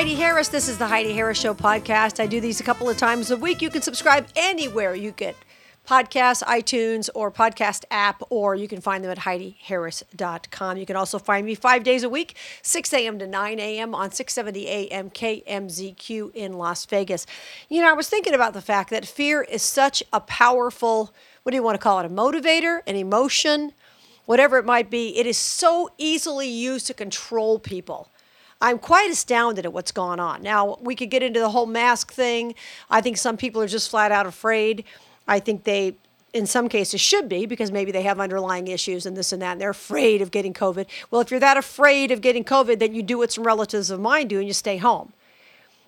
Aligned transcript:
Heidi 0.00 0.14
Harris. 0.14 0.48
This 0.48 0.66
is 0.70 0.78
the 0.78 0.86
Heidi 0.86 1.12
Harris 1.12 1.38
Show 1.38 1.52
podcast. 1.52 2.20
I 2.20 2.26
do 2.26 2.40
these 2.40 2.58
a 2.58 2.62
couple 2.62 2.88
of 2.88 2.96
times 2.96 3.30
a 3.30 3.36
week. 3.36 3.60
You 3.60 3.68
can 3.68 3.82
subscribe 3.82 4.26
anywhere 4.34 4.94
you 4.94 5.10
get 5.10 5.36
podcasts, 5.86 6.42
iTunes, 6.44 7.10
or 7.14 7.30
podcast 7.30 7.84
app, 7.90 8.22
or 8.30 8.54
you 8.54 8.66
can 8.66 8.80
find 8.80 9.04
them 9.04 9.10
at 9.10 9.18
HeidiHarris.com. 9.18 10.78
You 10.78 10.86
can 10.86 10.96
also 10.96 11.18
find 11.18 11.44
me 11.44 11.54
five 11.54 11.84
days 11.84 12.02
a 12.02 12.08
week, 12.08 12.34
6 12.62 12.94
a.m. 12.94 13.18
to 13.18 13.26
9 13.26 13.60
a.m. 13.60 13.94
on 13.94 14.10
670 14.10 14.68
a.m. 14.68 15.10
KMZQ 15.10 16.34
in 16.34 16.54
Las 16.54 16.86
Vegas. 16.86 17.26
You 17.68 17.82
know, 17.82 17.90
I 17.90 17.92
was 17.92 18.08
thinking 18.08 18.32
about 18.32 18.54
the 18.54 18.62
fact 18.62 18.88
that 18.88 19.04
fear 19.04 19.42
is 19.42 19.60
such 19.60 20.02
a 20.14 20.20
powerful, 20.20 21.14
what 21.42 21.50
do 21.50 21.56
you 21.56 21.62
want 21.62 21.74
to 21.74 21.82
call 21.82 22.00
it, 22.00 22.06
a 22.06 22.08
motivator, 22.08 22.80
an 22.86 22.96
emotion, 22.96 23.74
whatever 24.24 24.56
it 24.56 24.64
might 24.64 24.88
be. 24.88 25.18
It 25.18 25.26
is 25.26 25.36
so 25.36 25.90
easily 25.98 26.48
used 26.48 26.86
to 26.86 26.94
control 26.94 27.58
people. 27.58 28.09
I'm 28.60 28.78
quite 28.78 29.10
astounded 29.10 29.64
at 29.64 29.72
what's 29.72 29.92
gone 29.92 30.20
on. 30.20 30.42
Now, 30.42 30.76
we 30.82 30.94
could 30.94 31.10
get 31.10 31.22
into 31.22 31.40
the 31.40 31.48
whole 31.48 31.66
mask 31.66 32.12
thing. 32.12 32.54
I 32.90 33.00
think 33.00 33.16
some 33.16 33.36
people 33.36 33.62
are 33.62 33.66
just 33.66 33.90
flat 33.90 34.12
out 34.12 34.26
afraid. 34.26 34.84
I 35.26 35.40
think 35.40 35.64
they, 35.64 35.94
in 36.34 36.46
some 36.46 36.68
cases, 36.68 37.00
should 37.00 37.28
be 37.28 37.46
because 37.46 37.72
maybe 37.72 37.90
they 37.90 38.02
have 38.02 38.20
underlying 38.20 38.68
issues 38.68 39.06
and 39.06 39.16
this 39.16 39.32
and 39.32 39.40
that, 39.40 39.52
and 39.52 39.60
they're 39.60 39.70
afraid 39.70 40.20
of 40.20 40.30
getting 40.30 40.52
COVID. 40.52 40.86
Well, 41.10 41.22
if 41.22 41.30
you're 41.30 41.40
that 41.40 41.56
afraid 41.56 42.10
of 42.10 42.20
getting 42.20 42.44
COVID, 42.44 42.78
then 42.78 42.94
you 42.94 43.02
do 43.02 43.18
what 43.18 43.32
some 43.32 43.44
relatives 43.44 43.90
of 43.90 43.98
mine 43.98 44.28
do 44.28 44.38
and 44.38 44.46
you 44.46 44.52
stay 44.52 44.76
home. 44.76 45.14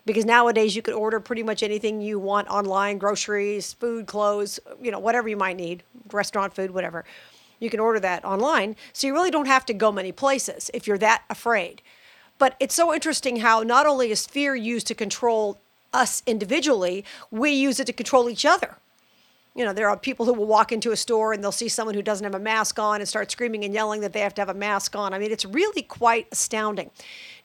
Because 0.04 0.24
nowadays 0.24 0.74
you 0.74 0.82
could 0.82 0.94
order 0.94 1.20
pretty 1.20 1.42
much 1.42 1.62
anything 1.62 2.00
you 2.00 2.18
want 2.18 2.48
online 2.48 2.98
groceries, 2.98 3.74
food, 3.74 4.06
clothes, 4.06 4.58
you 4.80 4.90
know, 4.90 4.98
whatever 4.98 5.28
you 5.28 5.36
might 5.36 5.56
need, 5.56 5.84
restaurant 6.10 6.54
food, 6.54 6.72
whatever. 6.72 7.04
You 7.60 7.70
can 7.70 7.78
order 7.78 8.00
that 8.00 8.24
online. 8.24 8.74
So 8.92 9.06
you 9.06 9.12
really 9.12 9.30
don't 9.30 9.46
have 9.46 9.64
to 9.66 9.74
go 9.74 9.92
many 9.92 10.10
places 10.10 10.70
if 10.74 10.88
you're 10.88 10.98
that 10.98 11.22
afraid. 11.30 11.82
But 12.42 12.56
it's 12.58 12.74
so 12.74 12.92
interesting 12.92 13.36
how 13.36 13.62
not 13.62 13.86
only 13.86 14.10
is 14.10 14.26
fear 14.26 14.56
used 14.56 14.88
to 14.88 14.96
control 14.96 15.60
us 15.92 16.24
individually, 16.26 17.04
we 17.30 17.52
use 17.52 17.78
it 17.78 17.84
to 17.84 17.92
control 17.92 18.28
each 18.28 18.44
other. 18.44 18.78
You 19.54 19.64
know, 19.64 19.72
there 19.72 19.88
are 19.88 19.96
people 19.96 20.26
who 20.26 20.32
will 20.32 20.48
walk 20.48 20.72
into 20.72 20.90
a 20.90 20.96
store 20.96 21.32
and 21.32 21.40
they'll 21.40 21.52
see 21.52 21.68
someone 21.68 21.94
who 21.94 22.02
doesn't 22.02 22.24
have 22.24 22.34
a 22.34 22.40
mask 22.40 22.80
on 22.80 23.00
and 23.00 23.08
start 23.08 23.30
screaming 23.30 23.64
and 23.64 23.72
yelling 23.72 24.00
that 24.00 24.12
they 24.12 24.18
have 24.18 24.34
to 24.34 24.40
have 24.40 24.48
a 24.48 24.54
mask 24.54 24.96
on. 24.96 25.14
I 25.14 25.20
mean, 25.20 25.30
it's 25.30 25.44
really 25.44 25.82
quite 25.82 26.26
astounding. 26.32 26.90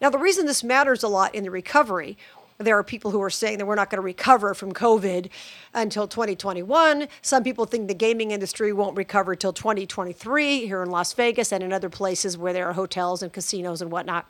Now, 0.01 0.09
the 0.09 0.17
reason 0.17 0.47
this 0.47 0.63
matters 0.63 1.03
a 1.03 1.07
lot 1.07 1.35
in 1.35 1.43
the 1.43 1.51
recovery, 1.51 2.17
there 2.57 2.75
are 2.75 2.83
people 2.83 3.11
who 3.11 3.21
are 3.21 3.29
saying 3.29 3.59
that 3.59 3.67
we're 3.67 3.75
not 3.75 3.91
going 3.91 3.99
to 3.99 4.01
recover 4.01 4.55
from 4.55 4.71
COVID 4.73 5.29
until 5.75 6.07
2021. 6.07 7.07
Some 7.21 7.43
people 7.43 7.65
think 7.65 7.87
the 7.87 7.93
gaming 7.93 8.31
industry 8.31 8.73
won't 8.73 8.97
recover 8.97 9.35
till 9.35 9.53
2023 9.53 10.65
here 10.65 10.81
in 10.81 10.89
Las 10.89 11.13
Vegas 11.13 11.53
and 11.53 11.63
in 11.63 11.71
other 11.71 11.87
places 11.87 12.35
where 12.35 12.51
there 12.51 12.67
are 12.67 12.73
hotels 12.73 13.21
and 13.21 13.31
casinos 13.31 13.79
and 13.79 13.91
whatnot 13.91 14.25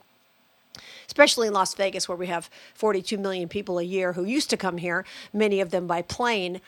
especially 1.08 1.48
in 1.48 1.54
Las 1.54 1.74
Vegas, 1.74 2.08
where 2.08 2.18
we 2.18 2.28
have 2.28 2.50
42 2.76 3.18
million 3.18 3.48
people 3.48 3.80
a 3.80 3.84
year 3.84 4.14
who 4.14 4.24
used 4.24 4.50
to 4.50 4.58
come 4.58 4.78
here, 4.78 5.06
many 5.34 5.62
of 5.62 5.72
them 5.72 5.88
by 5.88 6.02
plane. 6.02 6.62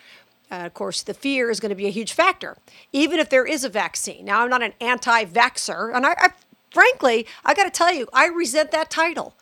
Uh, 0.52 0.56
of 0.66 0.74
course, 0.74 1.04
the 1.04 1.14
fear 1.14 1.52
is 1.52 1.60
going 1.60 1.70
to 1.70 1.76
be 1.76 1.88
a 1.88 1.92
huge 1.92 2.14
factor, 2.14 2.58
even 2.92 3.20
if 3.20 3.30
there 3.30 3.46
is 3.46 3.64
a 3.64 3.70
vaccine. 3.70 4.26
Now, 4.26 4.42
I'm 4.42 4.50
not 4.50 4.64
an 4.64 4.74
anti 4.82 5.26
vaxxer, 5.26 5.94
and 5.94 6.06
I, 6.06 6.16
I 6.18 6.30
frankly, 6.72 7.28
I 7.46 7.54
got 7.54 7.66
to 7.66 7.70
tell 7.70 7.94
you, 7.94 8.08
I 8.14 8.28
resent 8.28 8.72
that 8.72 8.90
title. 8.90 9.36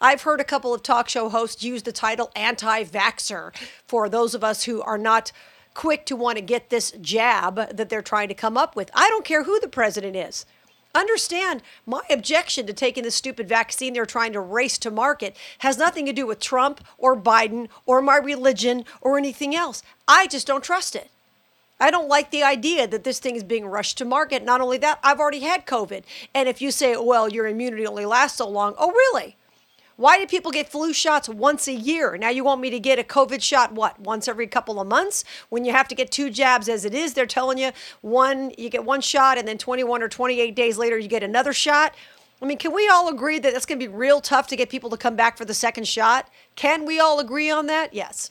I've 0.00 0.22
heard 0.22 0.40
a 0.40 0.44
couple 0.44 0.72
of 0.72 0.82
talk 0.82 1.08
show 1.08 1.28
hosts 1.28 1.62
use 1.62 1.82
the 1.82 1.92
title 1.92 2.30
anti 2.34 2.84
vaxxer 2.84 3.54
for 3.86 4.08
those 4.08 4.34
of 4.34 4.42
us 4.42 4.64
who 4.64 4.80
are 4.82 4.98
not 4.98 5.30
quick 5.74 6.06
to 6.06 6.16
want 6.16 6.36
to 6.36 6.42
get 6.42 6.70
this 6.70 6.92
jab 7.00 7.76
that 7.76 7.88
they're 7.88 8.02
trying 8.02 8.28
to 8.28 8.34
come 8.34 8.56
up 8.56 8.74
with. 8.74 8.90
I 8.94 9.08
don't 9.10 9.24
care 9.24 9.44
who 9.44 9.60
the 9.60 9.68
president 9.68 10.16
is. 10.16 10.44
Understand 10.98 11.62
my 11.86 12.00
objection 12.10 12.66
to 12.66 12.72
taking 12.72 13.04
this 13.04 13.14
stupid 13.14 13.48
vaccine 13.48 13.92
they're 13.92 14.04
trying 14.04 14.32
to 14.32 14.40
race 14.40 14.78
to 14.78 14.90
market 14.90 15.36
has 15.58 15.78
nothing 15.78 16.04
to 16.06 16.12
do 16.12 16.26
with 16.26 16.40
Trump 16.40 16.80
or 16.98 17.16
Biden 17.16 17.68
or 17.86 18.02
my 18.02 18.16
religion 18.16 18.84
or 19.00 19.16
anything 19.16 19.54
else. 19.54 19.80
I 20.08 20.26
just 20.26 20.48
don't 20.48 20.64
trust 20.64 20.96
it. 20.96 21.08
I 21.78 21.92
don't 21.92 22.08
like 22.08 22.32
the 22.32 22.42
idea 22.42 22.88
that 22.88 23.04
this 23.04 23.20
thing 23.20 23.36
is 23.36 23.44
being 23.44 23.66
rushed 23.66 23.96
to 23.98 24.04
market. 24.04 24.42
Not 24.42 24.60
only 24.60 24.76
that, 24.78 24.98
I've 25.04 25.20
already 25.20 25.40
had 25.40 25.66
COVID. 25.66 26.02
And 26.34 26.48
if 26.48 26.60
you 26.60 26.72
say, 26.72 26.96
well, 26.96 27.28
your 27.28 27.46
immunity 27.46 27.86
only 27.86 28.04
lasts 28.04 28.38
so 28.38 28.48
long, 28.48 28.74
oh, 28.76 28.90
really? 28.90 29.36
Why 29.98 30.16
do 30.16 30.26
people 30.28 30.52
get 30.52 30.68
flu 30.68 30.92
shots 30.92 31.28
once 31.28 31.66
a 31.66 31.72
year? 31.72 32.16
Now 32.16 32.28
you 32.28 32.44
want 32.44 32.60
me 32.60 32.70
to 32.70 32.78
get 32.78 33.00
a 33.00 33.02
COVID 33.02 33.42
shot, 33.42 33.72
what, 33.72 33.98
once 33.98 34.28
every 34.28 34.46
couple 34.46 34.80
of 34.80 34.86
months? 34.86 35.24
When 35.48 35.64
you 35.64 35.72
have 35.72 35.88
to 35.88 35.96
get 35.96 36.12
two 36.12 36.30
jabs 36.30 36.68
as 36.68 36.84
it 36.84 36.94
is, 36.94 37.14
they're 37.14 37.26
telling 37.26 37.58
you 37.58 37.72
one, 38.00 38.52
you 38.56 38.70
get 38.70 38.84
one 38.84 39.00
shot, 39.00 39.38
and 39.38 39.48
then 39.48 39.58
21 39.58 40.00
or 40.00 40.08
28 40.08 40.54
days 40.54 40.78
later, 40.78 40.96
you 40.96 41.08
get 41.08 41.24
another 41.24 41.52
shot. 41.52 41.96
I 42.40 42.44
mean, 42.44 42.58
can 42.58 42.72
we 42.72 42.88
all 42.88 43.08
agree 43.08 43.40
that 43.40 43.52
that's 43.52 43.66
going 43.66 43.80
to 43.80 43.88
be 43.88 43.92
real 43.92 44.20
tough 44.20 44.46
to 44.46 44.56
get 44.56 44.68
people 44.70 44.88
to 44.90 44.96
come 44.96 45.16
back 45.16 45.36
for 45.36 45.44
the 45.44 45.52
second 45.52 45.88
shot? 45.88 46.28
Can 46.54 46.86
we 46.86 47.00
all 47.00 47.18
agree 47.18 47.50
on 47.50 47.66
that? 47.66 47.92
Yes. 47.92 48.30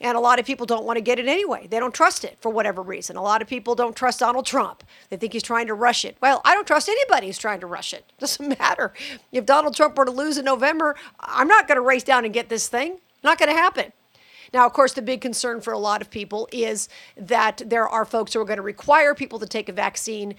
And 0.00 0.16
a 0.16 0.20
lot 0.20 0.38
of 0.38 0.46
people 0.46 0.64
don't 0.64 0.84
want 0.84 0.96
to 0.96 1.02
get 1.02 1.18
it 1.18 1.28
anyway. 1.28 1.66
They 1.68 1.78
don't 1.78 1.94
trust 1.94 2.24
it 2.24 2.38
for 2.40 2.50
whatever 2.50 2.80
reason. 2.80 3.16
A 3.16 3.22
lot 3.22 3.42
of 3.42 3.48
people 3.48 3.74
don't 3.74 3.94
trust 3.94 4.20
Donald 4.20 4.46
Trump. 4.46 4.82
They 5.10 5.16
think 5.16 5.34
he's 5.34 5.42
trying 5.42 5.66
to 5.66 5.74
rush 5.74 6.04
it. 6.06 6.16
Well, 6.22 6.40
I 6.44 6.54
don't 6.54 6.66
trust 6.66 6.88
anybody 6.88 7.26
who's 7.26 7.38
trying 7.38 7.60
to 7.60 7.66
rush 7.66 7.92
it. 7.92 8.10
Doesn't 8.18 8.58
matter. 8.58 8.94
If 9.30 9.44
Donald 9.44 9.76
Trump 9.76 9.96
were 9.98 10.06
to 10.06 10.10
lose 10.10 10.38
in 10.38 10.44
November, 10.44 10.96
I'm 11.20 11.48
not 11.48 11.68
going 11.68 11.76
to 11.76 11.82
race 11.82 12.04
down 12.04 12.24
and 12.24 12.32
get 12.32 12.48
this 12.48 12.68
thing. 12.68 12.98
Not 13.22 13.38
going 13.38 13.50
to 13.50 13.56
happen. 13.56 13.92
Now, 14.52 14.66
of 14.66 14.72
course, 14.72 14.94
the 14.94 15.02
big 15.02 15.20
concern 15.20 15.60
for 15.60 15.72
a 15.72 15.78
lot 15.78 16.00
of 16.00 16.10
people 16.10 16.48
is 16.50 16.88
that 17.16 17.62
there 17.64 17.88
are 17.88 18.04
folks 18.04 18.32
who 18.32 18.40
are 18.40 18.44
going 18.44 18.56
to 18.56 18.62
require 18.62 19.14
people 19.14 19.38
to 19.38 19.46
take 19.46 19.68
a 19.68 19.72
vaccine 19.72 20.34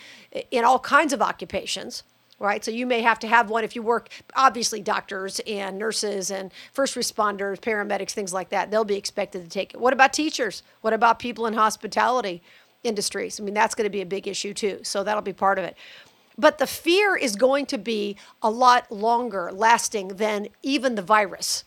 in 0.49 0.65
all 0.65 0.79
kinds 0.79 1.13
of 1.13 1.21
occupations 1.21 2.03
right? 2.41 2.65
So 2.65 2.71
you 2.71 2.85
may 2.85 3.01
have 3.01 3.19
to 3.19 3.27
have 3.27 3.49
one 3.49 3.63
if 3.63 3.75
you 3.75 3.81
work, 3.83 4.09
obviously, 4.35 4.81
doctors 4.81 5.39
and 5.47 5.77
nurses 5.77 6.31
and 6.31 6.51
first 6.73 6.95
responders, 6.95 7.59
paramedics, 7.59 8.11
things 8.11 8.33
like 8.33 8.49
that. 8.49 8.71
They'll 8.71 8.83
be 8.83 8.97
expected 8.97 9.43
to 9.43 9.49
take 9.49 9.73
it. 9.73 9.79
What 9.79 9.93
about 9.93 10.11
teachers? 10.11 10.63
What 10.81 10.93
about 10.93 11.19
people 11.19 11.45
in 11.45 11.53
hospitality 11.53 12.41
industries? 12.83 13.39
I 13.39 13.43
mean, 13.43 13.53
that's 13.53 13.75
going 13.75 13.85
to 13.85 13.91
be 13.91 14.01
a 14.01 14.05
big 14.05 14.27
issue 14.27 14.53
too. 14.53 14.79
So 14.83 15.03
that'll 15.03 15.21
be 15.21 15.33
part 15.33 15.59
of 15.59 15.65
it. 15.65 15.77
But 16.37 16.57
the 16.57 16.67
fear 16.67 17.15
is 17.15 17.35
going 17.35 17.67
to 17.67 17.77
be 17.77 18.17
a 18.41 18.49
lot 18.49 18.91
longer 18.91 19.51
lasting 19.53 20.09
than 20.09 20.47
even 20.63 20.95
the 20.95 21.01
virus 21.01 21.63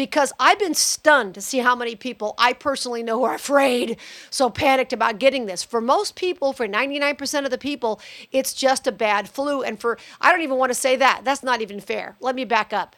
because 0.00 0.32
I've 0.40 0.58
been 0.58 0.72
stunned 0.72 1.34
to 1.34 1.42
see 1.42 1.58
how 1.58 1.76
many 1.76 1.94
people 1.94 2.34
I 2.38 2.54
personally 2.54 3.02
know 3.02 3.22
are 3.24 3.34
afraid, 3.34 3.98
so 4.30 4.48
panicked 4.48 4.94
about 4.94 5.18
getting 5.18 5.44
this. 5.44 5.62
For 5.62 5.78
most 5.78 6.16
people, 6.16 6.54
for 6.54 6.66
99% 6.66 7.44
of 7.44 7.50
the 7.50 7.58
people, 7.58 8.00
it's 8.32 8.54
just 8.54 8.86
a 8.86 8.92
bad 8.92 9.28
flu. 9.28 9.62
And 9.62 9.78
for, 9.78 9.98
I 10.18 10.32
don't 10.32 10.40
even 10.40 10.56
want 10.56 10.70
to 10.70 10.74
say 10.74 10.96
that. 10.96 11.20
That's 11.24 11.42
not 11.42 11.60
even 11.60 11.80
fair. 11.80 12.16
Let 12.18 12.34
me 12.34 12.46
back 12.46 12.72
up. 12.72 12.96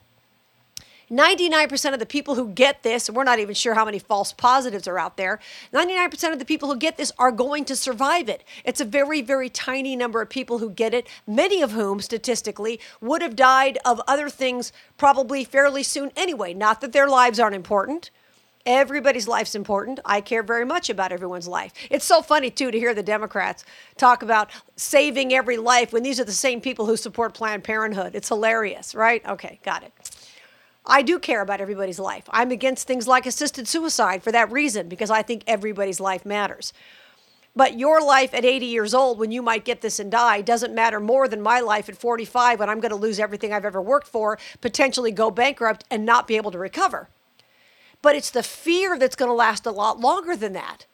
99% 1.12 1.92
of 1.92 1.98
the 1.98 2.06
people 2.06 2.34
who 2.34 2.48
get 2.48 2.82
this, 2.82 3.06
and 3.08 3.14
we're 3.14 3.22
not 3.22 3.38
even 3.38 3.54
sure 3.54 3.74
how 3.74 3.84
many 3.84 3.98
false 3.98 4.32
positives 4.32 4.88
are 4.88 4.98
out 4.98 5.18
there, 5.18 5.38
99% 5.72 6.32
of 6.32 6.38
the 6.38 6.44
people 6.44 6.70
who 6.70 6.76
get 6.76 6.96
this 6.96 7.12
are 7.18 7.30
going 7.30 7.66
to 7.66 7.76
survive 7.76 8.30
it. 8.30 8.42
It's 8.64 8.80
a 8.80 8.84
very, 8.86 9.20
very 9.20 9.50
tiny 9.50 9.94
number 9.94 10.22
of 10.22 10.30
people 10.30 10.58
who 10.58 10.70
get 10.70 10.94
it, 10.94 11.06
many 11.26 11.60
of 11.60 11.72
whom 11.72 12.00
statistically 12.00 12.80
would 13.02 13.20
have 13.20 13.36
died 13.36 13.78
of 13.84 14.00
other 14.08 14.30
things 14.30 14.72
probably 14.96 15.44
fairly 15.44 15.82
soon 15.82 16.12
anyway. 16.16 16.54
Not 16.54 16.80
that 16.80 16.92
their 16.92 17.08
lives 17.08 17.38
aren't 17.38 17.56
important. 17.56 18.10
Everybody's 18.64 19.28
life's 19.28 19.54
important. 19.54 20.00
I 20.06 20.20
care 20.20 20.42
very 20.42 20.64
much 20.64 20.88
about 20.88 21.12
everyone's 21.12 21.48
life. 21.48 21.72
It's 21.90 22.04
so 22.06 22.22
funny, 22.22 22.48
too, 22.48 22.70
to 22.70 22.78
hear 22.78 22.94
the 22.94 23.02
Democrats 23.02 23.64
talk 23.98 24.22
about 24.22 24.50
saving 24.76 25.34
every 25.34 25.58
life 25.58 25.92
when 25.92 26.04
these 26.04 26.20
are 26.20 26.24
the 26.24 26.32
same 26.32 26.60
people 26.60 26.86
who 26.86 26.96
support 26.96 27.34
Planned 27.34 27.64
Parenthood. 27.64 28.14
It's 28.14 28.28
hilarious, 28.28 28.94
right? 28.94 29.26
Okay, 29.26 29.58
got 29.62 29.82
it. 29.82 29.92
I 30.84 31.02
do 31.02 31.18
care 31.18 31.42
about 31.42 31.60
everybody's 31.60 32.00
life. 32.00 32.24
I'm 32.30 32.50
against 32.50 32.86
things 32.86 33.06
like 33.06 33.26
assisted 33.26 33.68
suicide 33.68 34.22
for 34.22 34.32
that 34.32 34.50
reason, 34.50 34.88
because 34.88 35.10
I 35.10 35.22
think 35.22 35.44
everybody's 35.46 36.00
life 36.00 36.26
matters. 36.26 36.72
But 37.54 37.78
your 37.78 38.02
life 38.02 38.32
at 38.32 38.44
80 38.44 38.66
years 38.66 38.94
old, 38.94 39.18
when 39.18 39.30
you 39.30 39.42
might 39.42 39.64
get 39.64 39.82
this 39.82 40.00
and 40.00 40.10
die, 40.10 40.40
doesn't 40.40 40.74
matter 40.74 40.98
more 40.98 41.28
than 41.28 41.42
my 41.42 41.60
life 41.60 41.88
at 41.88 41.96
45 41.96 42.58
when 42.58 42.70
I'm 42.70 42.80
going 42.80 42.90
to 42.90 42.96
lose 42.96 43.20
everything 43.20 43.52
I've 43.52 43.64
ever 43.64 43.82
worked 43.82 44.08
for, 44.08 44.38
potentially 44.60 45.12
go 45.12 45.30
bankrupt, 45.30 45.84
and 45.90 46.06
not 46.06 46.26
be 46.26 46.36
able 46.36 46.50
to 46.50 46.58
recover. 46.58 47.08
But 48.00 48.16
it's 48.16 48.30
the 48.30 48.42
fear 48.42 48.98
that's 48.98 49.16
going 49.16 49.28
to 49.28 49.34
last 49.34 49.66
a 49.66 49.70
lot 49.70 50.00
longer 50.00 50.34
than 50.34 50.54
that 50.54 50.86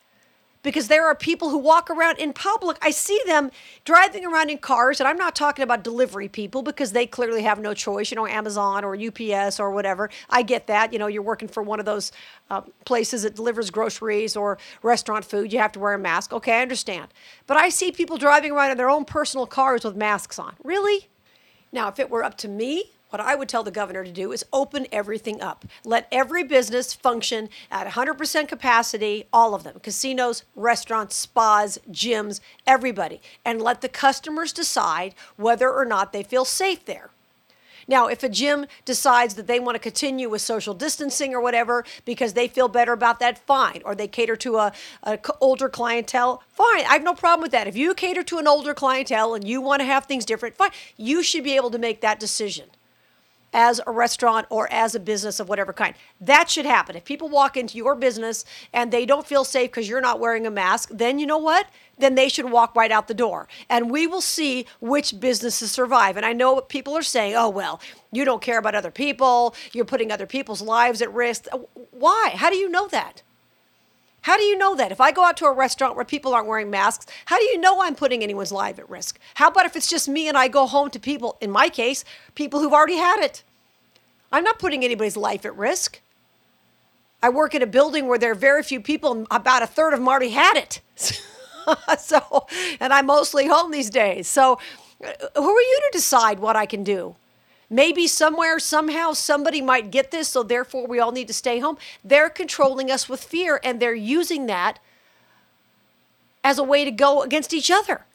because 0.61 0.87
there 0.87 1.05
are 1.05 1.15
people 1.15 1.49
who 1.49 1.57
walk 1.57 1.89
around 1.89 2.17
in 2.19 2.33
public. 2.33 2.77
I 2.81 2.91
see 2.91 3.19
them 3.25 3.51
driving 3.85 4.25
around 4.25 4.49
in 4.49 4.57
cars, 4.57 4.99
and 4.99 5.07
I'm 5.07 5.17
not 5.17 5.35
talking 5.35 5.63
about 5.63 5.83
delivery 5.83 6.27
people 6.27 6.61
because 6.61 6.91
they 6.91 7.05
clearly 7.05 7.43
have 7.43 7.59
no 7.59 7.73
choice, 7.73 8.11
you 8.11 8.15
know, 8.15 8.27
Amazon 8.27 8.83
or 8.83 8.95
UPS 8.95 9.59
or 9.59 9.71
whatever. 9.71 10.09
I 10.29 10.41
get 10.41 10.67
that. 10.67 10.91
You 10.91 10.99
know, 10.99 11.07
you're 11.07 11.21
working 11.21 11.47
for 11.47 11.63
one 11.63 11.79
of 11.79 11.85
those 11.85 12.11
uh, 12.49 12.61
places 12.85 13.23
that 13.23 13.35
delivers 13.35 13.69
groceries 13.69 14.35
or 14.35 14.57
restaurant 14.83 15.23
food, 15.23 15.53
you 15.53 15.59
have 15.59 15.71
to 15.73 15.79
wear 15.79 15.93
a 15.93 15.99
mask. 15.99 16.33
Okay, 16.33 16.59
I 16.59 16.61
understand. 16.61 17.07
But 17.47 17.57
I 17.57 17.69
see 17.69 17.91
people 17.91 18.17
driving 18.17 18.51
around 18.51 18.71
in 18.71 18.77
their 18.77 18.89
own 18.89 19.05
personal 19.05 19.45
cars 19.45 19.85
with 19.85 19.95
masks 19.95 20.37
on. 20.37 20.55
Really? 20.63 21.07
Now, 21.71 21.87
if 21.87 21.99
it 21.99 22.09
were 22.09 22.23
up 22.23 22.35
to 22.37 22.47
me, 22.47 22.93
what 23.09 23.19
I 23.19 23.35
would 23.35 23.49
tell 23.49 23.63
the 23.63 23.71
governor 23.71 24.03
to 24.03 24.11
do 24.11 24.31
is 24.31 24.45
open 24.53 24.87
everything 24.91 25.41
up. 25.41 25.65
Let 25.83 26.07
every 26.11 26.43
business 26.43 26.93
function 26.93 27.49
at 27.71 27.87
100% 27.87 28.47
capacity, 28.47 29.25
all 29.33 29.55
of 29.55 29.63
them 29.63 29.79
casinos, 29.81 30.43
restaurants, 30.55 31.15
spas, 31.15 31.79
gyms, 31.89 32.39
everybody. 32.67 33.21
And 33.43 33.61
let 33.61 33.81
the 33.81 33.89
customers 33.89 34.53
decide 34.53 35.15
whether 35.37 35.71
or 35.71 35.85
not 35.85 36.13
they 36.13 36.23
feel 36.23 36.45
safe 36.45 36.85
there. 36.85 37.09
Now, 37.87 38.05
if 38.05 38.21
a 38.21 38.29
gym 38.29 38.67
decides 38.85 39.33
that 39.33 39.47
they 39.47 39.59
want 39.59 39.73
to 39.73 39.79
continue 39.79 40.29
with 40.29 40.43
social 40.43 40.75
distancing 40.75 41.33
or 41.33 41.41
whatever 41.41 41.83
because 42.05 42.33
they 42.33 42.47
feel 42.47 42.67
better 42.67 42.93
about 42.93 43.19
that, 43.19 43.39
fine. 43.47 43.81
Or 43.83 43.95
they 43.95 44.07
cater 44.07 44.35
to 44.35 44.57
a, 44.57 44.73
older 45.41 45.69
clientele, 45.69 46.43
fine. 46.49 46.85
I 46.85 46.93
have 46.93 47.03
no 47.03 47.15
problem 47.15 47.41
with 47.41 47.51
that. 47.51 47.67
If 47.67 47.75
you 47.75 47.95
cater 47.95 48.21
to 48.21 48.37
an 48.37 48.47
older 48.47 48.75
clientele 48.75 49.33
and 49.33 49.47
you 49.47 49.59
want 49.59 49.79
to 49.79 49.85
have 49.85 50.05
things 50.05 50.23
different, 50.23 50.55
fine. 50.55 50.69
You 50.97 51.23
should 51.23 51.43
be 51.43 51.55
able 51.55 51.71
to 51.71 51.79
make 51.79 52.01
that 52.01 52.19
decision 52.19 52.65
as 53.53 53.81
a 53.85 53.91
restaurant 53.91 54.47
or 54.49 54.71
as 54.71 54.95
a 54.95 54.99
business 54.99 55.39
of 55.39 55.49
whatever 55.49 55.73
kind. 55.73 55.95
That 56.21 56.49
should 56.49 56.65
happen. 56.65 56.95
If 56.95 57.05
people 57.05 57.29
walk 57.29 57.57
into 57.57 57.77
your 57.77 57.95
business 57.95 58.45
and 58.73 58.91
they 58.91 59.05
don't 59.05 59.27
feel 59.27 59.43
safe 59.43 59.71
because 59.71 59.89
you're 59.89 60.01
not 60.01 60.19
wearing 60.19 60.45
a 60.45 60.51
mask, 60.51 60.89
then 60.93 61.19
you 61.19 61.25
know 61.25 61.37
what? 61.37 61.67
Then 61.97 62.15
they 62.15 62.29
should 62.29 62.49
walk 62.49 62.75
right 62.75 62.91
out 62.91 63.07
the 63.07 63.13
door. 63.13 63.47
And 63.69 63.91
we 63.91 64.07
will 64.07 64.21
see 64.21 64.65
which 64.79 65.19
businesses 65.19 65.71
survive. 65.71 66.15
And 66.17 66.25
I 66.25 66.33
know 66.33 66.53
what 66.53 66.69
people 66.69 66.95
are 66.95 67.01
saying, 67.01 67.35
oh, 67.35 67.49
well, 67.49 67.81
you 68.11 68.25
don't 68.25 68.41
care 68.41 68.59
about 68.59 68.75
other 68.75 68.91
people. 68.91 69.55
You're 69.73 69.85
putting 69.85 70.11
other 70.11 70.25
people's 70.25 70.61
lives 70.61 71.01
at 71.01 71.13
risk. 71.13 71.45
Why? 71.91 72.33
How 72.35 72.49
do 72.49 72.55
you 72.57 72.69
know 72.69 72.87
that? 72.87 73.23
How 74.21 74.37
do 74.37 74.43
you 74.43 74.57
know 74.57 74.75
that? 74.75 74.91
If 74.91 74.99
I 74.99 75.11
go 75.11 75.23
out 75.23 75.37
to 75.37 75.45
a 75.45 75.53
restaurant 75.53 75.95
where 75.95 76.05
people 76.05 76.33
aren't 76.33 76.47
wearing 76.47 76.69
masks, 76.69 77.05
how 77.25 77.37
do 77.37 77.43
you 77.45 77.57
know 77.57 77.81
I'm 77.81 77.95
putting 77.95 78.21
anyone's 78.21 78.51
life 78.51 78.77
at 78.79 78.89
risk? 78.89 79.19
How 79.35 79.47
about 79.47 79.65
if 79.65 79.75
it's 79.75 79.89
just 79.89 80.09
me 80.09 80.27
and 80.27 80.37
I 80.37 80.47
go 80.47 80.67
home 80.67 80.89
to 80.91 80.99
people, 80.99 81.37
in 81.39 81.51
my 81.51 81.69
case, 81.69 82.03
people 82.35 82.59
who've 82.59 82.73
already 82.73 82.97
had 82.97 83.19
it? 83.19 83.43
I'm 84.31 84.43
not 84.43 84.59
putting 84.59 84.83
anybody's 84.83 85.17
life 85.17 85.45
at 85.45 85.55
risk. 85.55 86.01
I 87.21 87.29
work 87.29 87.55
in 87.55 87.61
a 87.61 87.67
building 87.67 88.07
where 88.07 88.17
there 88.17 88.31
are 88.31 88.35
very 88.35 88.63
few 88.63 88.79
people, 88.81 89.25
about 89.31 89.63
a 89.63 89.67
third 89.67 89.93
of 89.93 89.99
them 89.99 90.07
already 90.07 90.29
had 90.29 90.55
it. 90.55 90.81
so, 91.99 92.47
and 92.79 92.93
I'm 92.93 93.05
mostly 93.05 93.47
home 93.47 93.71
these 93.71 93.89
days. 93.89 94.27
So, 94.27 94.59
uh, 95.03 95.11
who 95.35 95.49
are 95.49 95.61
you 95.61 95.79
to 95.83 95.97
decide 95.97 96.39
what 96.39 96.55
I 96.55 96.65
can 96.65 96.83
do? 96.83 97.15
Maybe 97.69 98.07
somewhere, 98.07 98.57
somehow, 98.57 99.13
somebody 99.13 99.61
might 99.61 99.91
get 99.91 100.11
this, 100.11 100.29
so 100.29 100.41
therefore 100.41 100.87
we 100.87 100.99
all 100.99 101.11
need 101.11 101.27
to 101.27 101.33
stay 101.33 101.59
home. 101.59 101.77
They're 102.03 102.29
controlling 102.29 102.89
us 102.89 103.07
with 103.07 103.23
fear, 103.23 103.59
and 103.63 103.79
they're 103.79 103.93
using 103.93 104.47
that 104.47 104.79
as 106.43 106.57
a 106.57 106.63
way 106.63 106.83
to 106.83 106.91
go 106.91 107.21
against 107.21 107.53
each 107.53 107.69
other. 107.69 108.05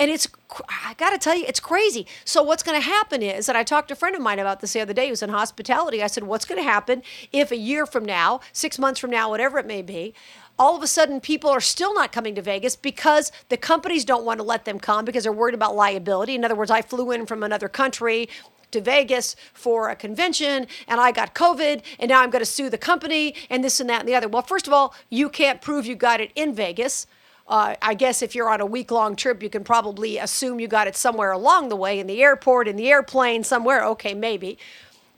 And 0.00 0.10
it's, 0.10 0.26
I 0.68 0.94
got 0.94 1.10
to 1.10 1.18
tell 1.18 1.36
you, 1.36 1.44
it's 1.46 1.60
crazy. 1.60 2.08
So, 2.24 2.42
what's 2.42 2.64
to 2.80 2.84
happen 2.84 3.22
is, 3.22 3.48
and 3.48 3.56
I 3.56 3.62
talked 3.62 3.86
to 3.88 3.94
a 3.94 3.96
friend 3.96 4.16
of 4.16 4.22
mine 4.22 4.40
about 4.40 4.58
this 4.58 4.72
the 4.72 4.80
other 4.80 4.92
day 4.92 5.08
who's 5.08 5.22
in 5.22 5.30
hospitality. 5.30 6.02
I 6.02 6.08
said, 6.08 6.24
What's 6.24 6.44
to 6.60 6.68
happen 6.68 7.04
if 7.32 7.52
a 7.52 7.56
year 7.56 7.86
from 7.86 8.04
now, 8.04 8.40
six 8.52 8.80
months 8.80 8.98
from 8.98 9.10
now, 9.10 9.30
whatever 9.30 9.60
it 9.60 9.66
may 9.66 9.80
be, 9.80 10.12
all 10.58 10.76
of 10.76 10.82
a 10.82 10.86
sudden 10.86 11.20
people 11.20 11.50
are 11.50 11.60
still 11.60 11.94
not 11.94 12.12
coming 12.12 12.34
to 12.34 12.42
Vegas 12.42 12.76
because 12.76 13.32
the 13.48 13.56
companies 13.56 14.04
don't 14.04 14.24
want 14.24 14.38
to 14.38 14.44
let 14.44 14.64
them 14.64 14.78
come 14.78 15.04
because 15.04 15.24
they're 15.24 15.32
worried 15.32 15.54
about 15.54 15.74
liability. 15.74 16.34
In 16.34 16.44
other 16.44 16.54
words, 16.54 16.70
I 16.70 16.82
flew 16.82 17.10
in 17.10 17.26
from 17.26 17.42
another 17.42 17.68
country 17.68 18.28
to 18.70 18.80
Vegas 18.80 19.36
for 19.52 19.90
a 19.90 19.96
convention 19.96 20.66
and 20.88 21.00
I 21.00 21.12
got 21.12 21.34
COVID 21.34 21.82
and 21.98 22.08
now 22.08 22.22
I'm 22.22 22.30
going 22.30 22.40
to 22.40 22.46
sue 22.46 22.70
the 22.70 22.78
company 22.78 23.34
and 23.50 23.62
this 23.62 23.80
and 23.80 23.88
that 23.90 24.00
and 24.00 24.08
the 24.08 24.14
other. 24.14 24.28
Well, 24.28 24.42
first 24.42 24.66
of 24.66 24.72
all, 24.72 24.94
you 25.10 25.28
can't 25.28 25.60
prove 25.60 25.86
you 25.86 25.94
got 25.94 26.20
it 26.20 26.32
in 26.34 26.54
Vegas. 26.54 27.06
Uh, 27.46 27.74
I 27.82 27.94
guess 27.94 28.22
if 28.22 28.34
you're 28.34 28.48
on 28.48 28.60
a 28.60 28.66
week 28.66 28.90
long 28.90 29.16
trip, 29.16 29.42
you 29.42 29.50
can 29.50 29.64
probably 29.64 30.16
assume 30.16 30.60
you 30.60 30.68
got 30.68 30.86
it 30.86 30.96
somewhere 30.96 31.32
along 31.32 31.68
the 31.68 31.76
way 31.76 31.98
in 31.98 32.06
the 32.06 32.22
airport, 32.22 32.68
in 32.68 32.76
the 32.76 32.90
airplane, 32.90 33.44
somewhere. 33.44 33.84
Okay, 33.84 34.14
maybe. 34.14 34.58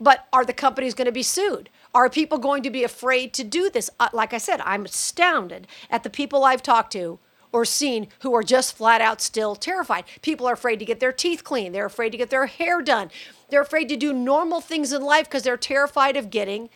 But 0.01 0.27
are 0.33 0.43
the 0.43 0.53
companies 0.53 0.93
going 0.93 1.05
to 1.05 1.11
be 1.11 1.23
sued? 1.23 1.69
Are 1.95 2.09
people 2.09 2.37
going 2.37 2.61
to 2.63 2.69
be 2.69 2.83
afraid 2.83 3.33
to 3.35 3.43
do 3.45 3.69
this? 3.69 3.89
Uh, 4.01 4.09
like 4.11 4.33
I 4.33 4.37
said, 4.37 4.59
I'm 4.65 4.83
astounded 4.83 5.65
at 5.89 6.03
the 6.03 6.09
people 6.09 6.43
I've 6.43 6.61
talked 6.61 6.91
to 6.91 7.19
or 7.53 7.63
seen 7.63 8.09
who 8.19 8.35
are 8.35 8.43
just 8.43 8.75
flat 8.75 8.99
out 8.99 9.21
still 9.21 9.55
terrified. 9.55 10.03
People 10.21 10.45
are 10.45 10.53
afraid 10.53 10.77
to 10.79 10.85
get 10.85 10.99
their 10.99 11.13
teeth 11.13 11.45
cleaned. 11.45 11.73
They're 11.73 11.85
afraid 11.85 12.09
to 12.09 12.17
get 12.17 12.29
their 12.29 12.47
hair 12.47 12.81
done. 12.81 13.11
They're 13.49 13.61
afraid 13.61 13.87
to 13.87 13.95
do 13.95 14.11
normal 14.11 14.59
things 14.59 14.91
in 14.91 15.01
life 15.01 15.27
because 15.27 15.43
they're 15.43 15.55
terrified 15.55 16.17
of 16.17 16.29
getting 16.29 16.69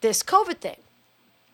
this 0.00 0.24
COVID 0.24 0.58
thing. 0.58 0.78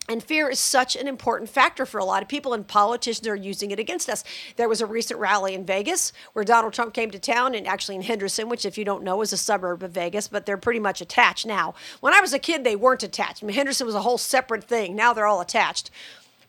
And 0.07 0.23
fear 0.23 0.51
is 0.51 0.61
such 0.61 0.97
an 0.97 1.09
important 1.09 1.49
factor 1.49 1.87
for 1.87 1.99
a 1.99 2.05
lot 2.05 2.23
of 2.23 2.29
people, 2.29 2.53
and 2.53 2.67
politicians 2.67 3.27
are 3.27 3.35
using 3.35 3.71
it 3.71 3.79
against 3.79 4.11
us. 4.11 4.23
There 4.57 4.69
was 4.69 4.83
a 4.83 4.87
recent 4.87 5.19
rally 5.19 5.55
in 5.55 5.65
Vegas 5.65 6.13
where 6.35 6.45
Donald 6.45 6.75
Trump 6.75 6.93
came 6.93 7.11
to 7.11 7.19
town, 7.19 7.55
and 7.55 7.67
actually 7.67 7.95
in 7.97 8.03
Henderson, 8.03 8.51
which, 8.51 8.67
if 8.67 8.77
you 8.77 8.85
don't 8.85 9.03
know, 9.03 9.23
is 9.23 9.33
a 9.33 9.39
suburb 9.39 9.83
of 9.83 9.93
Vegas, 9.93 10.29
but 10.29 10.45
they're 10.45 10.59
pretty 10.59 10.81
much 10.81 11.01
attached 11.01 11.47
now. 11.47 11.75
When 12.01 12.13
I 12.13 12.21
was 12.21 12.35
a 12.35 12.39
kid, 12.39 12.65
they 12.65 12.77
weren't 12.77 13.03
attached. 13.03 13.43
I 13.43 13.47
mean, 13.47 13.57
Henderson 13.57 13.87
was 13.87 13.95
a 13.95 14.03
whole 14.03 14.19
separate 14.19 14.65
thing. 14.65 14.95
Now 14.95 15.15
they're 15.15 15.27
all 15.27 15.41
attached, 15.41 15.91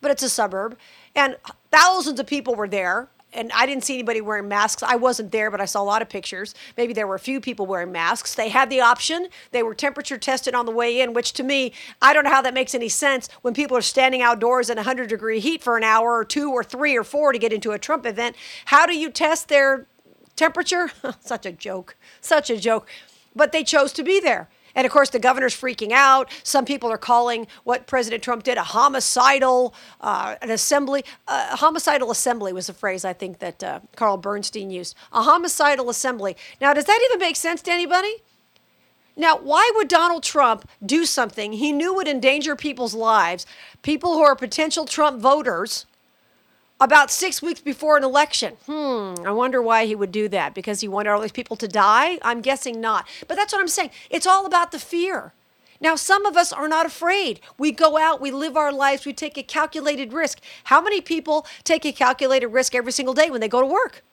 but 0.01 0.11
it's 0.11 0.23
a 0.23 0.29
suburb. 0.29 0.77
And 1.15 1.37
thousands 1.71 2.19
of 2.19 2.27
people 2.27 2.55
were 2.55 2.67
there 2.67 3.07
and 3.35 3.51
I 3.53 3.65
didn't 3.65 3.83
see 3.83 3.95
anybody 3.95 4.21
wearing 4.21 4.47
masks. 4.47 4.81
I 4.81 4.95
wasn't 4.95 5.31
there, 5.31 5.51
but 5.51 5.61
I 5.61 5.65
saw 5.65 5.81
a 5.81 5.83
lot 5.83 6.01
of 6.01 6.09
pictures. 6.09 6.55
Maybe 6.77 6.93
there 6.93 7.05
were 7.05 7.15
a 7.15 7.19
few 7.19 7.39
people 7.39 7.65
wearing 7.65 7.91
masks. 7.91 8.33
They 8.33 8.49
had 8.49 8.69
the 8.69 8.81
option. 8.81 9.27
They 9.51 9.61
were 9.61 9.75
temperature 9.75 10.17
tested 10.17 10.55
on 10.55 10.65
the 10.65 10.71
way 10.71 11.01
in, 11.01 11.13
which 11.13 11.33
to 11.33 11.43
me, 11.43 11.73
I 12.01 12.13
don't 12.13 12.23
know 12.23 12.31
how 12.31 12.41
that 12.41 12.53
makes 12.53 12.73
any 12.73 12.89
sense 12.89 13.29
when 13.41 13.53
people 13.53 13.77
are 13.77 13.81
standing 13.81 14.21
outdoors 14.21 14.69
in 14.69 14.77
100 14.77 15.09
degree 15.09 15.39
heat 15.39 15.61
for 15.61 15.77
an 15.77 15.83
hour 15.83 16.17
or 16.17 16.25
two 16.25 16.51
or 16.51 16.63
three 16.63 16.97
or 16.97 17.03
four 17.03 17.31
to 17.31 17.37
get 17.37 17.53
into 17.53 17.71
a 17.71 17.79
Trump 17.79 18.05
event. 18.05 18.35
How 18.65 18.85
do 18.85 18.97
you 18.97 19.09
test 19.09 19.49
their 19.49 19.87
temperature? 20.35 20.91
Such 21.19 21.45
a 21.45 21.51
joke. 21.51 21.95
Such 22.21 22.49
a 22.49 22.57
joke. 22.57 22.87
But 23.35 23.51
they 23.51 23.63
chose 23.63 23.91
to 23.93 24.03
be 24.03 24.19
there. 24.19 24.49
And 24.75 24.85
of 24.85 24.91
course, 24.91 25.09
the 25.09 25.19
governor's 25.19 25.55
freaking 25.55 25.91
out. 25.91 26.29
Some 26.43 26.65
people 26.65 26.91
are 26.91 26.97
calling 26.97 27.47
what 27.63 27.87
President 27.87 28.21
Trump 28.21 28.43
did 28.43 28.57
a 28.57 28.63
homicidal, 28.63 29.73
uh, 30.01 30.35
an 30.41 30.51
assembly. 30.51 31.03
Uh, 31.27 31.55
homicidal 31.55 32.11
assembly 32.11 32.53
was 32.53 32.69
a 32.69 32.73
phrase 32.73 33.05
I 33.05 33.13
think 33.13 33.39
that 33.39 33.63
uh, 33.63 33.79
Carl 33.95 34.17
Bernstein 34.17 34.69
used. 34.69 34.95
A 35.11 35.23
homicidal 35.23 35.89
assembly. 35.89 36.35
Now, 36.59 36.73
does 36.73 36.85
that 36.85 36.99
even 37.09 37.19
make 37.19 37.37
sense 37.37 37.61
to 37.63 37.71
anybody? 37.71 38.17
Now, 39.17 39.37
why 39.37 39.71
would 39.75 39.87
Donald 39.87 40.23
Trump 40.23 40.67
do 40.85 41.05
something 41.05 41.53
he 41.53 41.71
knew 41.71 41.93
would 41.93 42.07
endanger 42.07 42.55
people's 42.55 42.93
lives, 42.93 43.45
people 43.81 44.15
who 44.15 44.21
are 44.21 44.35
potential 44.35 44.85
Trump 44.85 45.21
voters, 45.21 45.85
about 46.85 47.09
six 47.09 47.41
weeks 47.41 47.61
before 47.61 47.97
an 47.97 48.03
election. 48.03 48.57
Hmm, 48.67 49.15
I 49.25 49.31
wonder 49.31 49.59
why 49.59 49.87
he 49.87 49.95
would 49.95 50.11
do 50.11 50.29
that. 50.29 50.53
Because 50.53 50.81
he 50.81 50.87
wanted 50.87 51.09
all 51.09 51.19
these 51.19 51.31
people 51.31 51.57
to 51.57 51.67
die? 51.67 52.19
I'm 52.21 52.41
guessing 52.41 52.79
not. 52.79 53.07
But 53.27 53.35
that's 53.37 53.51
what 53.51 53.59
I'm 53.59 53.67
saying. 53.67 53.89
It's 54.11 54.27
all 54.27 54.45
about 54.45 54.71
the 54.71 54.77
fear. 54.77 55.33
Now, 55.81 55.95
some 55.95 56.27
of 56.27 56.37
us 56.37 56.53
are 56.53 56.67
not 56.67 56.85
afraid. 56.85 57.41
We 57.57 57.71
go 57.71 57.97
out, 57.97 58.21
we 58.21 58.31
live 58.31 58.55
our 58.55 58.71
lives, 58.71 59.05
we 59.05 59.13
take 59.13 59.37
a 59.37 59.43
calculated 59.43 60.13
risk. 60.13 60.39
How 60.65 60.79
many 60.79 61.01
people 61.01 61.45
take 61.63 61.85
a 61.85 61.91
calculated 61.91 62.47
risk 62.47 62.75
every 62.75 62.91
single 62.91 63.13
day 63.13 63.29
when 63.29 63.41
they 63.41 63.49
go 63.49 63.61
to 63.61 63.67
work? 63.67 64.03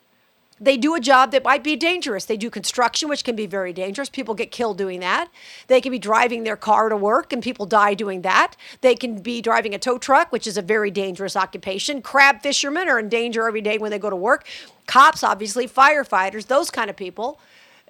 They 0.63 0.77
do 0.77 0.95
a 0.95 1.01
job 1.01 1.33
that 1.33 1.43
might 1.43 1.65
be 1.65 1.75
dangerous. 1.75 2.25
They 2.25 2.37
do 2.37 2.49
construction, 2.49 3.09
which 3.09 3.25
can 3.25 3.35
be 3.35 3.47
very 3.47 3.73
dangerous. 3.73 4.09
People 4.09 4.35
get 4.35 4.53
killed 4.53 4.79
doing 4.79 5.01
that. 5.01 5.29
They 5.67 5.81
can 5.81 5.91
be 5.91 5.99
driving 5.99 6.45
their 6.45 6.57
car 6.57 6.89
to 6.89 6.97
work 6.97 7.33
and 7.33 7.43
people 7.43 7.67
die 7.67 7.95
doing 7.95 8.23
that. 8.23 8.55
They 8.81 8.95
can 8.95 9.21
be 9.21 9.43
driving 9.43 9.75
a 9.75 9.79
tow 9.79 9.99
truck, 9.99 10.31
which 10.31 10.47
is 10.47 10.57
a 10.57 10.63
very 10.63 10.93
dangerous 10.93 11.35
occupation. 11.35 12.01
Crab 12.01 12.43
fishermen 12.43 12.89
are 12.89 13.01
in 13.01 13.09
danger 13.09 13.49
every 13.49 13.61
day 13.61 13.77
when 13.77 13.91
they 13.91 13.99
go 13.99 14.09
to 14.09 14.15
work. 14.15 14.47
Cops, 14.87 15.25
obviously, 15.25 15.67
firefighters, 15.67 16.47
those 16.47 16.71
kind 16.71 16.89
of 16.89 16.97
people. 16.97 17.41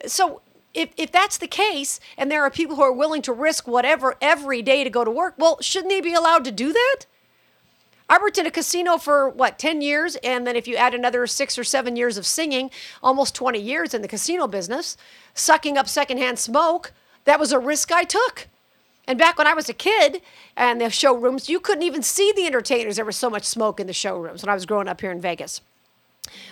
So 0.06 0.40
if, 0.72 0.92
if 0.96 1.12
that's 1.12 1.36
the 1.36 1.46
case, 1.46 2.00
and 2.16 2.30
there 2.30 2.42
are 2.42 2.50
people 2.50 2.76
who 2.76 2.82
are 2.82 2.92
willing 2.92 3.20
to 3.22 3.34
risk 3.34 3.68
whatever 3.68 4.16
every 4.22 4.62
day 4.62 4.82
to 4.82 4.88
go 4.88 5.04
to 5.04 5.10
work, 5.10 5.34
well, 5.36 5.58
shouldn't 5.60 5.90
they 5.90 6.00
be 6.00 6.14
allowed 6.14 6.44
to 6.46 6.50
do 6.50 6.72
that? 6.72 7.04
I 8.08 8.18
worked 8.18 8.38
in 8.38 8.46
a 8.46 8.50
casino 8.50 8.98
for 8.98 9.28
what, 9.28 9.58
10 9.58 9.80
years? 9.80 10.16
And 10.16 10.46
then 10.46 10.56
if 10.56 10.68
you 10.68 10.76
add 10.76 10.94
another 10.94 11.26
six 11.26 11.58
or 11.58 11.64
seven 11.64 11.96
years 11.96 12.18
of 12.18 12.26
singing, 12.26 12.70
almost 13.02 13.34
20 13.34 13.58
years 13.60 13.94
in 13.94 14.02
the 14.02 14.08
casino 14.08 14.46
business, 14.46 14.96
sucking 15.34 15.78
up 15.78 15.88
secondhand 15.88 16.38
smoke, 16.38 16.92
that 17.24 17.40
was 17.40 17.52
a 17.52 17.58
risk 17.58 17.92
I 17.92 18.04
took. 18.04 18.48
And 19.06 19.18
back 19.18 19.38
when 19.38 19.46
I 19.46 19.54
was 19.54 19.68
a 19.68 19.74
kid 19.74 20.22
and 20.56 20.80
the 20.80 20.90
showrooms, 20.90 21.48
you 21.48 21.58
couldn't 21.58 21.82
even 21.82 22.02
see 22.02 22.32
the 22.34 22.46
entertainers. 22.46 22.96
There 22.96 23.04
was 23.04 23.16
so 23.16 23.30
much 23.30 23.44
smoke 23.44 23.80
in 23.80 23.86
the 23.86 23.92
showrooms 23.92 24.42
when 24.42 24.50
I 24.50 24.54
was 24.54 24.66
growing 24.66 24.88
up 24.88 25.00
here 25.00 25.10
in 25.10 25.20
Vegas. 25.20 25.60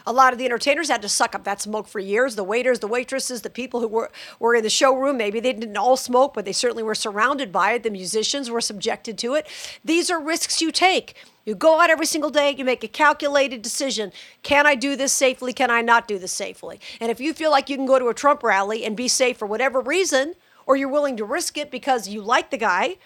A 0.07 0.13
lot 0.13 0.33
of 0.33 0.39
the 0.39 0.45
entertainers 0.45 0.89
had 0.89 1.03
to 1.03 1.09
suck 1.09 1.35
up 1.35 1.45
that 1.45 1.61
smoke 1.61 1.89
for 1.89 1.99
years. 1.99 2.37
The 2.37 2.45
waiters, 2.45 2.79
the 2.79 2.87
waitresses, 2.87 3.43
the 3.43 3.51
people 3.51 3.81
who 3.81 3.89
were, 3.89 4.11
were 4.39 4.55
in 4.55 4.63
the 4.63 4.71
showroom, 4.71 5.17
maybe 5.17 5.41
they 5.41 5.53
didn't 5.53 5.77
all 5.77 5.97
smoke, 5.97 6.35
but 6.35 6.45
they 6.45 6.53
certainly 6.53 6.83
were 6.83 6.95
surrounded 6.95 7.53
by 7.53 7.73
it. 7.73 7.83
The 7.83 7.91
musicians 7.91 8.51
were 8.51 8.61
subjected 8.61 9.19
to 9.19 9.35
it. 9.35 9.47
These 9.85 10.11
are 10.11 10.21
risks 10.21 10.61
you 10.61 10.73
take. 10.73 11.15
You 11.45 11.55
go 11.55 11.81
out 11.81 11.91
every 11.91 12.07
single 12.07 12.31
day, 12.31 12.55
you 12.57 12.65
make 12.65 12.85
a 12.85 12.89
calculated 12.89 13.63
decision. 13.63 14.13
Can 14.43 14.67
I 14.67 14.75
do 14.75 14.95
this 14.95 15.13
safely? 15.13 15.53
Can 15.53 15.71
I 15.71 15.81
not 15.81 16.07
do 16.07 16.19
this 16.19 16.33
safely? 16.33 16.81
And 17.01 17.11
if 17.11 17.21
you 17.21 17.33
feel 17.33 17.51
like 17.51 17.69
you 17.69 17.77
can 17.77 17.87
go 17.87 17.99
to 17.99 18.09
a 18.09 18.15
Trump 18.15 18.43
rally 18.43 18.85
and 18.85 18.97
be 18.97 19.09
safe 19.09 19.39
for 19.39 19.47
whatever 19.47 19.81
reason, 19.81 20.35
or 20.67 20.77
you're 20.77 20.89
willing 20.89 21.17
to 21.17 21.25
risk 21.25 21.59
it 21.59 21.71
because 21.71 22.09
you 22.09 22.23
like 22.23 22.51
the 22.51 22.57
guy, 22.57 22.97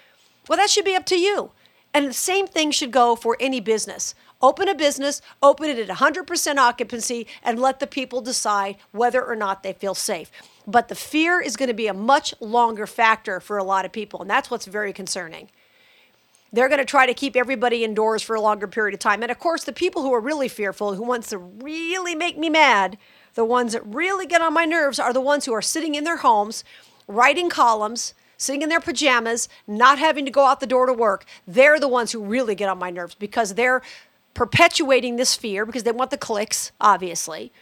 well, 0.48 0.58
that 0.58 0.68
should 0.68 0.84
be 0.84 0.94
up 0.94 1.06
to 1.06 1.16
you. 1.18 1.52
And 1.94 2.08
the 2.08 2.12
same 2.12 2.46
thing 2.46 2.72
should 2.72 2.90
go 2.90 3.14
for 3.14 3.36
any 3.38 3.60
business. 3.60 4.14
Open 4.44 4.68
a 4.68 4.74
business, 4.74 5.22
open 5.42 5.70
it 5.70 5.78
at 5.78 5.96
100% 5.96 6.56
occupancy, 6.58 7.26
and 7.42 7.58
let 7.58 7.80
the 7.80 7.86
people 7.86 8.20
decide 8.20 8.76
whether 8.92 9.24
or 9.24 9.34
not 9.34 9.62
they 9.62 9.72
feel 9.72 9.94
safe. 9.94 10.30
But 10.66 10.88
the 10.88 10.94
fear 10.94 11.40
is 11.40 11.56
going 11.56 11.68
to 11.68 11.74
be 11.74 11.86
a 11.86 11.94
much 11.94 12.34
longer 12.40 12.86
factor 12.86 13.40
for 13.40 13.56
a 13.56 13.64
lot 13.64 13.86
of 13.86 13.92
people, 13.92 14.20
and 14.20 14.28
that's 14.28 14.50
what's 14.50 14.66
very 14.66 14.92
concerning. 14.92 15.48
They're 16.52 16.68
going 16.68 16.78
to 16.78 16.84
try 16.84 17.06
to 17.06 17.14
keep 17.14 17.36
everybody 17.36 17.84
indoors 17.84 18.22
for 18.22 18.36
a 18.36 18.40
longer 18.42 18.68
period 18.68 18.92
of 18.92 19.00
time. 19.00 19.22
And 19.22 19.30
of 19.30 19.38
course, 19.38 19.64
the 19.64 19.72
people 19.72 20.02
who 20.02 20.12
are 20.12 20.20
really 20.20 20.48
fearful, 20.48 20.94
who 20.94 21.04
wants 21.04 21.30
to 21.30 21.38
really 21.38 22.14
make 22.14 22.36
me 22.36 22.50
mad, 22.50 22.98
The 23.34 23.46
ones 23.46 23.72
that 23.72 23.82
really 23.86 24.26
get 24.26 24.42
on 24.42 24.52
my 24.52 24.66
nerves 24.66 24.98
are 24.98 25.14
the 25.14 25.22
ones 25.22 25.46
who 25.46 25.54
are 25.54 25.62
sitting 25.62 25.94
in 25.94 26.04
their 26.04 26.18
homes, 26.18 26.64
writing 27.08 27.48
columns, 27.48 28.14
sitting 28.36 28.62
in 28.62 28.68
their 28.68 28.78
pajamas, 28.78 29.48
not 29.66 29.98
having 29.98 30.24
to 30.24 30.30
go 30.30 30.44
out 30.44 30.60
the 30.60 30.66
door 30.66 30.86
to 30.86 30.92
work. 30.92 31.24
They're 31.46 31.80
the 31.80 31.88
ones 31.88 32.12
who 32.12 32.22
really 32.22 32.54
get 32.54 32.68
on 32.68 32.78
my 32.78 32.90
nerves 32.90 33.14
because 33.14 33.54
they're 33.54 33.80
perpetuating 34.34 35.16
this 35.16 35.34
fear 35.34 35.64
because 35.64 35.84
they 35.84 35.92
want 35.92 36.10
the 36.10 36.18
clicks, 36.18 36.72
obviously. 36.80 37.52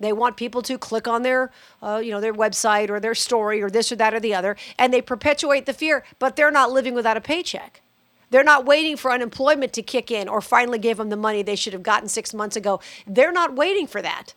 They 0.00 0.12
want 0.12 0.36
people 0.36 0.62
to 0.62 0.78
click 0.78 1.06
on 1.06 1.22
their, 1.22 1.52
uh, 1.80 2.00
you 2.02 2.10
know, 2.10 2.20
their 2.20 2.34
website 2.34 2.90
or 2.90 2.98
their 2.98 3.14
story 3.14 3.62
or 3.62 3.70
this 3.70 3.92
or 3.92 3.96
that 3.96 4.14
or 4.14 4.20
the 4.20 4.34
other, 4.34 4.56
and 4.78 4.92
they 4.92 5.00
perpetuate 5.00 5.66
the 5.66 5.72
fear. 5.72 6.04
But 6.18 6.34
they're 6.34 6.50
not 6.50 6.72
living 6.72 6.94
without 6.94 7.16
a 7.16 7.20
paycheck. 7.20 7.82
They're 8.30 8.42
not 8.42 8.64
waiting 8.64 8.96
for 8.96 9.12
unemployment 9.12 9.74
to 9.74 9.82
kick 9.82 10.10
in 10.10 10.26
or 10.26 10.40
finally 10.40 10.78
give 10.78 10.96
them 10.96 11.10
the 11.10 11.16
money 11.16 11.42
they 11.42 11.54
should 11.54 11.74
have 11.74 11.82
gotten 11.82 12.08
six 12.08 12.32
months 12.32 12.56
ago. 12.56 12.80
They're 13.06 13.30
not 13.30 13.54
waiting 13.54 13.86
for 13.86 14.02
that. 14.02 14.34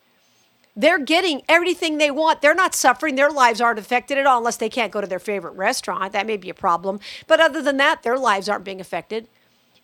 They're 0.75 0.99
getting 0.99 1.41
everything 1.47 1.97
they 1.97 2.11
want. 2.11 2.41
They're 2.41 2.53
not 2.53 2.75
suffering. 2.75 3.15
Their 3.15 3.31
lives 3.31 3.61
aren't 3.61 3.79
affected 3.79 4.17
at 4.17 4.27
all 4.27 4.39
unless 4.39 4.57
they 4.57 4.67
can't 4.67 4.91
go 4.91 4.99
to 4.99 5.07
their 5.07 5.19
favorite 5.19 5.53
restaurant. 5.53 6.11
That 6.11 6.27
may 6.27 6.35
be 6.35 6.49
a 6.49 6.53
problem. 6.53 6.99
But 7.25 7.39
other 7.39 7.61
than 7.61 7.77
that, 7.77 8.03
their 8.03 8.17
lives 8.17 8.49
aren't 8.49 8.65
being 8.65 8.81
affected. 8.81 9.29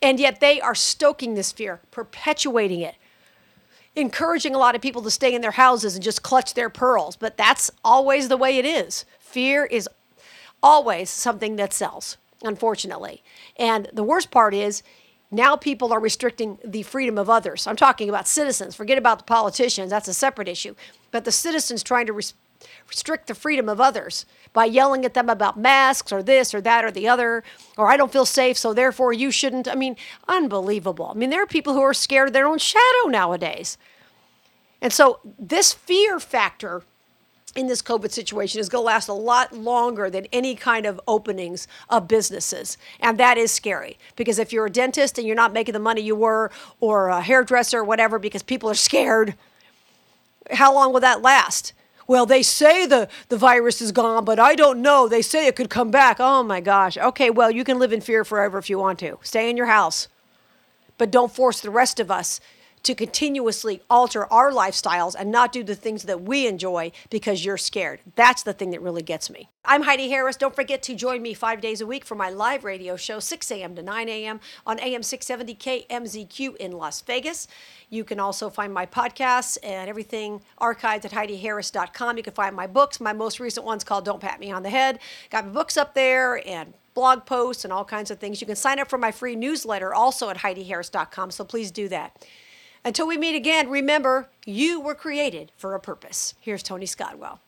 And 0.02 0.20
yet 0.20 0.40
they 0.40 0.60
are 0.60 0.76
stoking 0.76 1.36
this 1.36 1.52
fear, 1.52 1.80
perpetuating 1.92 2.82
it, 2.82 2.96
encouraging 3.96 4.56
a 4.56 4.58
lot 4.58 4.76
of 4.76 4.82
people 4.82 5.02
to 5.04 5.12
stay 5.12 5.34
in 5.36 5.42
their 5.42 5.52
houses 5.52 5.96
and 5.96 6.04
just 6.04 6.24
clutch 6.24 6.54
their 6.54 6.70
pearls. 6.70 7.16
But 7.16 7.38
that's 7.38 7.70
always 7.84 8.28
the 8.28 8.38
way 8.38 8.58
it 8.58 8.66
is. 8.66 9.06
Fear 9.20 9.66
is 9.66 9.88
always 10.64 11.10
something 11.10 11.56
that 11.58 11.74
sells, 11.74 12.18
unfortunately. 12.44 13.24
And 13.58 13.90
the 13.94 14.04
worst 14.04 14.32
part 14.32 14.54
is, 14.54 14.82
now 15.30 15.56
people 15.56 15.94
are 15.94 16.00
restricting 16.00 16.58
the 16.64 16.84
freedom 16.84 17.18
of 17.18 17.30
others. 17.30 17.66
I'm 17.66 17.78
talking 17.78 18.10
about 18.10 18.28
citizens. 18.28 18.76
Forget 18.76 18.98
about 18.98 19.20
the 19.20 19.24
politicians. 19.24 19.90
That's 19.90 20.10
a 20.10 20.14
separate 20.14 20.50
issue. 20.50 20.76
But 21.12 21.24
the 21.24 21.32
citizens 21.32 21.84
trying 21.84 22.08
to 22.08 22.14
res- 22.14 22.34
restrict 22.88 23.28
the 23.28 23.36
freedom 23.36 23.70
of 23.70 23.80
others 23.82 24.26
by 24.54 24.66
yelling 24.66 25.06
at 25.06 25.14
them 25.14 25.30
about 25.30 25.58
masks 25.58 26.12
or 26.12 26.22
this 26.22 26.54
or 26.54 26.62
that 26.62 26.84
or 26.84 26.92
the 26.92 27.08
other, 27.08 27.44
or 27.78 27.90
I 27.90 27.98
don't 27.98 28.12
feel 28.12 28.26
safe, 28.26 28.58
so 28.58 28.74
therefore 28.74 29.14
you 29.14 29.32
shouldn't. 29.32 29.68
I 29.68 29.76
mean, 29.76 29.96
unbelievable. 30.28 31.12
I 31.14 31.14
mean, 31.14 31.30
there 31.30 31.44
are 31.44 31.48
people 31.48 31.74
who 31.74 31.82
are 31.82 31.94
scared 31.94 32.30
of 32.30 32.34
their 32.34 32.48
own 32.48 32.58
shadow 32.58 33.08
nowadays. 33.08 33.78
And 34.82 34.92
so 34.92 35.20
this 35.40 35.74
fear 35.74 36.20
factor 36.20 36.84
in 37.56 37.68
this 37.68 37.82
COVID 37.82 38.12
situation 38.12 38.60
is 38.60 38.70
going 38.70 38.82
to 38.82 38.86
last 38.86 39.10
a 39.10 39.14
lot 39.14 39.54
longer 39.54 40.10
than 40.10 40.26
any 40.32 40.56
kind 40.56 40.86
of 40.86 41.02
openings 41.08 41.68
of 41.90 42.08
businesses. 42.08 42.78
And 43.00 43.18
that 43.18 43.38
is 43.38 43.52
scary 43.52 43.98
because 44.16 44.40
if 44.40 44.54
you're 44.54 44.68
a 44.68 44.72
dentist 44.72 45.18
and 45.18 45.28
you're 45.28 45.36
not 45.36 45.54
making 45.54 45.74
the 45.74 45.80
money 45.80 46.02
you 46.02 46.16
were, 46.16 46.50
or 46.80 47.10
a 47.10 47.22
hairdresser 47.22 47.80
or 47.80 47.84
whatever, 47.84 48.20
because 48.20 48.42
people 48.42 48.70
are 48.70 48.76
scared, 48.76 49.36
how 50.52 50.74
long 50.74 50.94
will 50.94 51.02
that 51.02 51.22
last? 51.22 51.74
Well, 52.12 52.26
they 52.26 52.44
say 52.44 52.86
the, 52.86 53.08
the 53.30 53.38
virus 53.38 53.82
is 53.82 53.94
gone, 53.94 54.26
but 54.26 54.38
I 54.38 54.54
don't 54.54 54.82
know. 54.82 55.08
They 55.08 55.22
say 55.22 55.48
it 55.48 55.56
could 55.56 55.70
come 55.70 55.92
back. 55.92 56.18
Oh 56.20 56.44
my 56.44 56.60
gosh. 56.60 56.98
Okay, 56.98 57.30
well, 57.30 57.50
you 57.50 57.64
can 57.64 57.80
live 57.80 57.94
in 57.94 58.02
fear 58.02 58.26
forever 58.26 58.58
if 58.58 58.70
you 58.70 58.78
want 58.78 59.00
to. 59.00 59.18
Stay 59.22 59.50
in 59.50 59.56
your 59.56 59.68
house. 59.68 60.10
But 60.98 61.10
don't 61.10 61.32
force 61.34 61.62
the 61.62 61.70
rest 61.70 62.02
of 62.02 62.12
us 62.12 62.42
to 62.84 62.96
continuously 62.96 63.82
alter 63.90 64.26
our 64.32 64.52
lifestyles 64.52 65.16
and 65.18 65.32
not 65.32 65.52
do 65.52 65.64
the 65.64 65.76
things 65.76 66.04
that 66.04 66.22
we 66.22 66.48
enjoy 66.48 66.92
because 67.10 67.46
you're 67.46 67.58
scared. 67.58 68.00
That's 68.16 68.44
the 68.44 68.54
thing 68.54 68.72
that 68.72 68.82
really 68.82 69.04
gets 69.04 69.30
me. 69.30 69.50
I'm 69.64 69.84
Heidi 69.84 70.10
Harris. 70.10 70.38
Don't 70.38 70.56
forget 70.56 70.82
to 70.84 70.96
join 70.96 71.22
me 71.22 71.36
five 71.36 71.62
days 71.62 71.82
a 71.82 71.86
week 71.86 72.04
for 72.04 72.16
my 72.16 72.30
live 72.30 72.64
radio 72.64 72.96
show, 72.96 73.20
6 73.20 73.52
a.m. 73.52 73.76
to 73.76 73.84
9 73.84 74.10
a.m. 74.10 74.40
on 74.66 74.80
AM 74.80 75.04
670 75.04 75.86
KMZQ 75.86 76.56
in 76.56 76.72
Las 76.72 77.02
Vegas. 77.02 77.48
You 77.90 78.04
can 78.04 78.20
also 78.20 78.50
find 78.50 78.74
my 78.74 78.86
podcasts 78.86 79.58
and 79.64 79.90
everything 79.90 80.42
archived 80.60 81.06
at 81.06 81.12
HeidiHarris.com. 81.12 82.18
You 82.18 82.24
can 82.24 82.34
find 82.34 82.56
my 82.56 82.66
books. 82.66 83.00
My 83.00 83.14
most 83.14 83.40
recent 83.40 83.66
one's 83.66 83.84
called 83.84 84.06
Don't 84.06 84.20
Pat 84.20 84.40
Me 84.40 84.52
on 84.52 84.64
the 84.64 84.70
Head. 84.70 85.00
Got 85.30 85.46
my 85.46 85.52
books 85.52 85.78
up 85.78 85.94
there 85.94 86.42
and 86.48 86.74
blog 86.94 87.26
posts 87.26 87.64
and 87.64 87.72
all 87.72 87.86
kinds 87.86 88.12
of 88.12 88.20
things. 88.20 88.42
You 88.42 88.48
can 88.48 88.56
sign 88.56 88.80
up 88.80 88.90
for 88.90 88.98
my 88.98 89.12
free 89.12 89.36
newsletter 89.36 89.94
also 89.94 90.30
at 90.30 90.38
HeidiHarris.com, 90.38 91.32
so 91.32 91.44
please 91.44 91.72
do 91.72 91.88
that. 91.90 92.26
Until 92.84 93.08
we 93.08 93.18
meet 93.18 93.36
again, 93.36 93.70
remember, 93.70 94.30
you 94.46 94.80
were 94.80 94.96
created 94.96 95.52
for 95.56 95.76
a 95.76 95.80
purpose. 95.80 96.34
Here's 96.42 96.64
Tony 96.64 96.88
Scottwell. 96.88 97.40